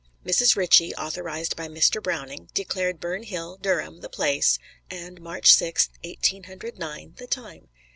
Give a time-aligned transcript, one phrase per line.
[0.25, 0.55] Mrs.
[0.55, 2.01] Ritchie, authorized by Mr.
[2.01, 4.57] Browning, declared Burn Hill, Durham, the place,
[4.89, 7.67] and March Sixth, Eighteen Hundred Nine, the time.